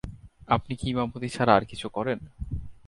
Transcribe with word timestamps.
আপনি 0.47 0.73
কি 0.75 0.85
ইমামতি 0.89 1.27
ছাড়া 1.29 1.53
আর 1.57 1.63
কিছু 1.65 1.87
করেন? 1.89 2.19